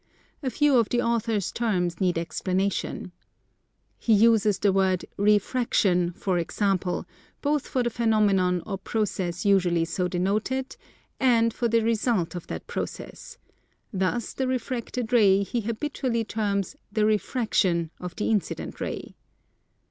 [0.41, 3.11] A few of the author's terms need explanation.
[3.99, 7.05] He uses the word "refraction," for example,
[7.43, 10.75] both for the phenomenon or process usually so denoted,
[11.19, 13.37] and for the result of that process:
[13.93, 19.13] thus the refracted ray he habitually terms "the refraction" of the incident ray.